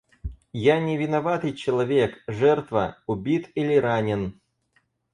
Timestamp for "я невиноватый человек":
0.63-2.23